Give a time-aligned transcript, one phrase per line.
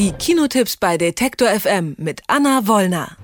[0.00, 3.18] Die Kinotipps bei Detektor FM mit Anna Wollner.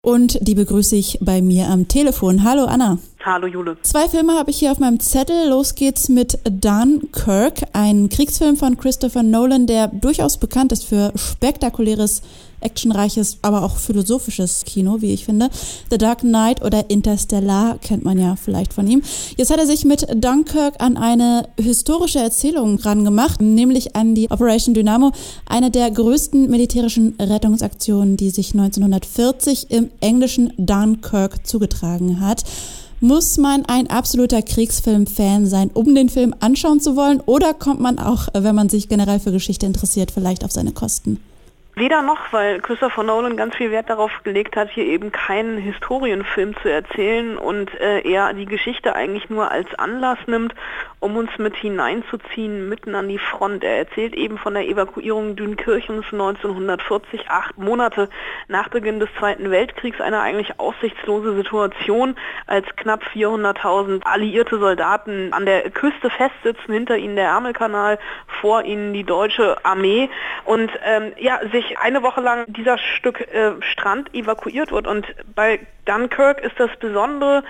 [0.00, 2.44] Und die begrüße ich bei mir am Telefon.
[2.44, 2.98] Hallo Anna.
[3.30, 3.76] Hallo Jule.
[3.82, 5.50] Zwei Filme habe ich hier auf meinem Zettel.
[5.50, 12.22] Los geht's mit Dunkirk, ein Kriegsfilm von Christopher Nolan, der durchaus bekannt ist für spektakuläres
[12.60, 15.50] actionreiches, aber auch philosophisches Kino, wie ich finde.
[15.90, 19.02] The Dark Knight oder Interstellar kennt man ja vielleicht von ihm.
[19.36, 24.72] Jetzt hat er sich mit Dunkirk an eine historische Erzählung rangemacht, nämlich an die Operation
[24.72, 25.12] Dynamo,
[25.44, 32.44] eine der größten militärischen Rettungsaktionen, die sich 1940 im englischen Dunkirk zugetragen hat.
[33.00, 37.20] Muss man ein absoluter Kriegsfilm-Fan sein, um den Film anschauen zu wollen?
[37.20, 41.20] Oder kommt man auch, wenn man sich generell für Geschichte interessiert, vielleicht auf seine Kosten?
[41.78, 46.56] Weder noch, weil Christopher Nolan ganz viel Wert darauf gelegt hat, hier eben keinen Historienfilm
[46.60, 50.54] zu erzählen und äh, er die Geschichte eigentlich nur als Anlass nimmt,
[50.98, 53.62] um uns mit hineinzuziehen mitten an die Front.
[53.62, 58.08] Er erzählt eben von der Evakuierung Dünkirchens 1940, acht Monate
[58.48, 62.16] nach Beginn des Zweiten Weltkriegs, eine eigentlich aussichtslose Situation,
[62.48, 68.00] als knapp 400.000 alliierte Soldaten an der Küste festsitzen, hinter ihnen der Ärmelkanal,
[68.40, 70.10] vor ihnen die deutsche Armee
[70.44, 74.86] und ähm, ja, sich eine Woche lang dieser Stück äh, Strand evakuiert wird.
[74.86, 77.44] Und bei Dunkirk ist das Besondere,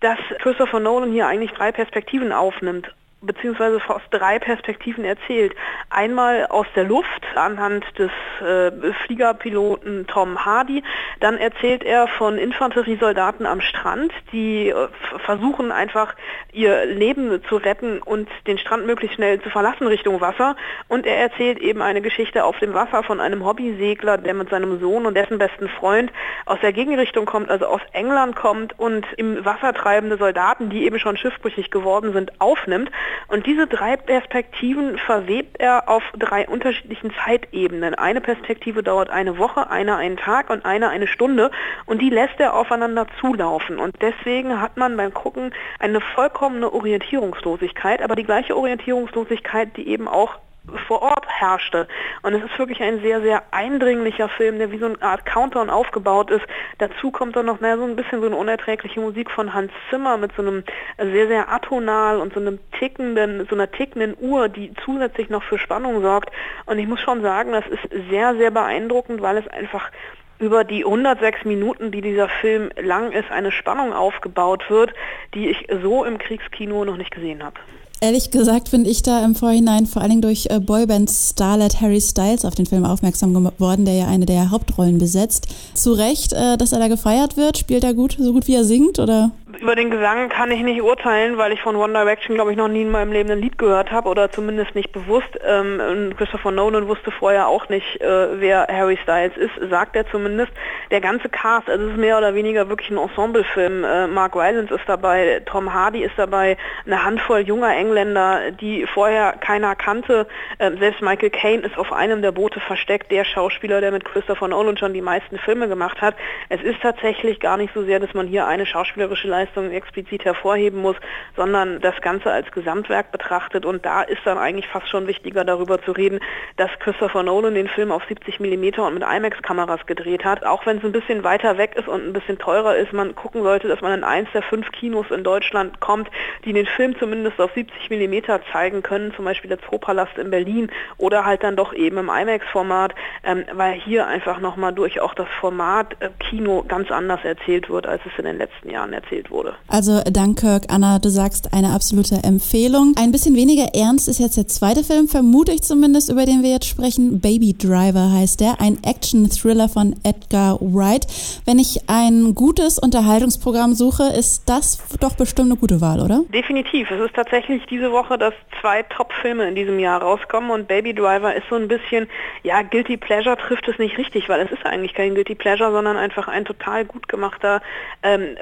[0.00, 5.54] dass Christopher Nolan hier eigentlich drei Perspektiven aufnimmt beziehungsweise aus drei Perspektiven erzählt.
[5.90, 8.10] Einmal aus der Luft anhand des
[8.40, 10.84] äh, Fliegerpiloten Tom Hardy.
[11.20, 14.88] Dann erzählt er von Infanteriesoldaten am Strand, die äh,
[15.24, 16.14] versuchen einfach
[16.52, 20.56] ihr Leben zu retten und den Strand möglichst schnell zu verlassen Richtung Wasser.
[20.86, 24.78] Und er erzählt eben eine Geschichte auf dem Wasser von einem Hobbysegler, der mit seinem
[24.78, 26.12] Sohn und dessen besten Freund
[26.46, 31.00] aus der Gegenrichtung kommt, also aus England kommt und im Wasser treibende Soldaten, die eben
[31.00, 32.90] schon schiffbrüchig geworden sind, aufnimmt.
[33.28, 37.94] Und diese drei Perspektiven verwebt er auf drei unterschiedlichen Zeitebenen.
[37.94, 41.50] Eine Perspektive dauert eine Woche, eine einen Tag und eine eine Stunde
[41.86, 43.78] und die lässt er aufeinander zulaufen.
[43.78, 50.08] Und deswegen hat man beim Gucken eine vollkommene Orientierungslosigkeit, aber die gleiche Orientierungslosigkeit, die eben
[50.08, 50.38] auch
[50.86, 51.88] vor Ort herrschte.
[52.22, 55.70] Und es ist wirklich ein sehr, sehr eindringlicher Film, der wie so eine Art Countdown
[55.70, 56.44] aufgebaut ist.
[56.78, 60.16] Dazu kommt dann noch na, so ein bisschen so eine unerträgliche Musik von Hans Zimmer
[60.16, 60.64] mit so einem
[60.98, 65.58] sehr, sehr atonal und so einem tickenden, so einer tickenden Uhr, die zusätzlich noch für
[65.58, 66.30] Spannung sorgt.
[66.66, 69.90] Und ich muss schon sagen, das ist sehr, sehr beeindruckend, weil es einfach
[70.38, 74.94] über die 106 Minuten, die dieser Film lang ist, eine Spannung aufgebaut wird,
[75.34, 77.58] die ich so im Kriegskino noch nicht gesehen habe.
[78.00, 82.44] Ehrlich gesagt bin ich da im Vorhinein vor allen Dingen durch äh, Boyband-Starlet Harry Styles
[82.44, 85.48] auf den Film aufmerksam geworden, der ja eine der Hauptrollen besetzt.
[85.74, 87.58] Zu Recht, äh, dass er da gefeiert wird?
[87.58, 89.32] Spielt er gut, so gut wie er singt, oder?
[89.60, 92.68] Über den Gesang kann ich nicht urteilen, weil ich von One Direction, glaube ich, noch
[92.68, 95.36] nie in meinem Leben ein Lied gehört habe oder zumindest nicht bewusst.
[95.44, 100.52] Ähm, Christopher Nolan wusste vorher auch nicht, äh, wer Harry Styles ist, sagt er zumindest.
[100.92, 103.82] Der ganze Cast, also es ist mehr oder weniger wirklich ein Ensemblefilm.
[103.82, 109.32] Äh, Mark Rylance ist dabei, Tom Hardy ist dabei, eine Handvoll junger Engländer, die vorher
[109.32, 110.28] keiner kannte.
[110.60, 114.46] Ähm, selbst Michael Caine ist auf einem der Boote versteckt, der Schauspieler, der mit Christopher
[114.46, 116.14] Nolan schon die meisten Filme gemacht hat.
[116.48, 120.24] Es ist tatsächlich gar nicht so sehr, dass man hier eine schauspielerische Leistung Leistungen explizit
[120.24, 120.96] hervorheben muss,
[121.36, 123.64] sondern das Ganze als Gesamtwerk betrachtet.
[123.64, 126.20] Und da ist dann eigentlich fast schon wichtiger darüber zu reden,
[126.56, 130.44] dass Christopher Nolan den Film auf 70 mm und mit IMAX-Kameras gedreht hat.
[130.44, 133.42] Auch wenn es ein bisschen weiter weg ist und ein bisschen teurer ist, man gucken
[133.42, 136.08] sollte, dass man in eins der fünf Kinos in Deutschland kommt,
[136.44, 140.70] die den Film zumindest auf 70 mm zeigen können, zum Beispiel der Zoopalast in Berlin
[140.98, 142.94] oder halt dann doch eben im IMAX-Format,
[143.24, 147.86] ähm, weil hier einfach nochmal durch auch das Format äh, Kino ganz anders erzählt wird,
[147.86, 149.54] als es in den letzten Jahren erzählt wurde wurde.
[149.68, 152.94] Also Dunkirk, Anna, du sagst eine absolute Empfehlung.
[152.98, 156.50] Ein bisschen weniger ernst ist jetzt der zweite Film, vermute ich zumindest, über den wir
[156.50, 157.20] jetzt sprechen.
[157.20, 161.06] Baby Driver heißt der, ein Action-Thriller von Edgar Wright.
[161.44, 166.22] Wenn ich ein gutes Unterhaltungsprogramm suche, ist das doch bestimmt eine gute Wahl, oder?
[166.32, 166.90] Definitiv.
[166.90, 171.34] Es ist tatsächlich diese Woche, dass zwei Top-Filme in diesem Jahr rauskommen und Baby Driver
[171.34, 172.08] ist so ein bisschen,
[172.42, 175.96] ja, Guilty Pleasure trifft es nicht richtig, weil es ist eigentlich kein Guilty Pleasure, sondern
[175.96, 177.62] einfach ein total gut gemachter
[178.02, 178.36] ähm,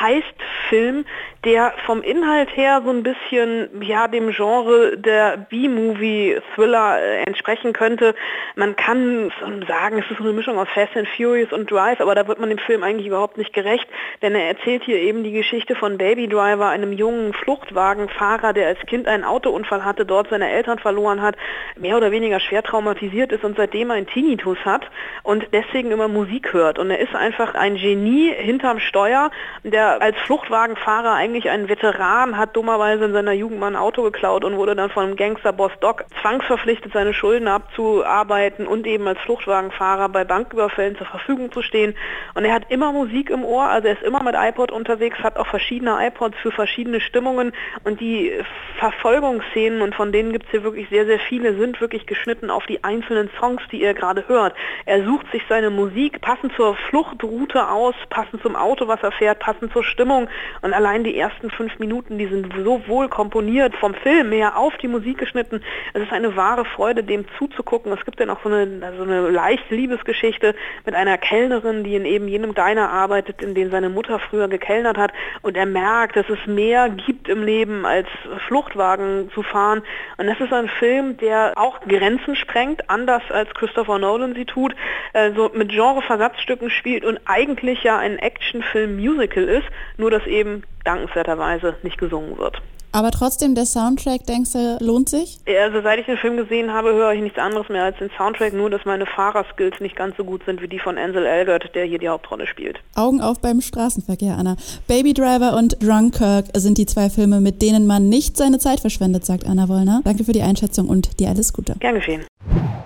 [0.00, 0.21] heiß
[0.68, 1.04] Film,
[1.44, 8.14] der vom Inhalt her so ein bisschen ja dem Genre der B-Movie-Thriller äh, entsprechen könnte.
[8.54, 9.32] Man kann
[9.66, 12.48] sagen, es ist eine Mischung aus Fast and Furious und Drive, aber da wird man
[12.48, 13.88] dem Film eigentlich überhaupt nicht gerecht,
[14.22, 18.80] denn er erzählt hier eben die Geschichte von Baby Driver, einem jungen Fluchtwagenfahrer, der als
[18.86, 21.36] Kind einen Autounfall hatte, dort seine Eltern verloren hat,
[21.76, 24.88] mehr oder weniger schwer traumatisiert ist und seitdem einen Tinnitus hat
[25.24, 26.78] und deswegen immer Musik hört.
[26.78, 29.30] Und er ist einfach ein Genie hinterm Steuer,
[29.64, 34.44] der als Fluchtwagenfahrer eigentlich ein Veteran, hat dummerweise in seiner Jugend mal ein Auto geklaut
[34.44, 40.10] und wurde dann von einem Gangsterboss Doc zwangsverpflichtet, seine Schulden abzuarbeiten und eben als Fluchtwagenfahrer
[40.10, 41.94] bei Banküberfällen zur Verfügung zu stehen.
[42.34, 45.38] Und er hat immer Musik im Ohr, also er ist immer mit iPod unterwegs, hat
[45.38, 47.52] auch verschiedene iPods für verschiedene Stimmungen
[47.84, 48.32] und die
[48.78, 52.66] Verfolgungsszenen, und von denen gibt es hier wirklich sehr, sehr viele, sind wirklich geschnitten auf
[52.66, 54.54] die einzelnen Songs, die er gerade hört.
[54.84, 59.38] Er sucht sich seine Musik passend zur Fluchtroute aus, passend zum Auto, was er fährt,
[59.38, 60.28] passend zur Stimmung.
[60.62, 64.76] Und allein die ersten fünf Minuten, die sind so wohl komponiert vom Film her auf
[64.78, 65.62] die Musik geschnitten.
[65.94, 67.92] Es ist eine wahre Freude, dem zuzugucken.
[67.92, 72.04] Es gibt dann auch so eine, so eine leichte Liebesgeschichte mit einer Kellnerin, die in
[72.04, 75.12] eben jenem Diner arbeitet, in dem seine Mutter früher gekellnert hat.
[75.42, 78.08] Und er merkt, dass es mehr gibt im Leben als
[78.48, 79.82] Fluchtwagen zu fahren.
[80.16, 84.74] Und das ist ein Film, der auch Grenzen sprengt, anders als Christopher Nolan sie tut,
[85.12, 91.76] äh, so mit Genreversatzstücken spielt und eigentlich ja ein Actionfilm-Musical ist, nur dass eben dankenswerterweise
[91.82, 92.60] nicht gesungen wird.
[92.94, 95.38] Aber trotzdem, der Soundtrack, denkst du, lohnt sich?
[95.46, 98.52] Also seit ich den Film gesehen habe, höre ich nichts anderes mehr als den Soundtrack,
[98.52, 101.86] nur dass meine Fahrerskills nicht ganz so gut sind wie die von Ansel Elgort, der
[101.86, 102.80] hier die Hauptrolle spielt.
[102.94, 104.56] Augen auf beim Straßenverkehr, Anna.
[104.88, 109.24] Baby Driver und Drunkirk sind die zwei Filme, mit denen man nicht seine Zeit verschwendet,
[109.24, 110.02] sagt Anna Wollner.
[110.04, 111.76] Danke für die Einschätzung und dir alles Gute.
[111.80, 112.26] Gern geschehen.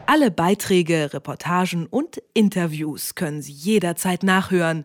[0.07, 4.85] Alle Beiträge, Reportagen und Interviews können Sie jederzeit nachhören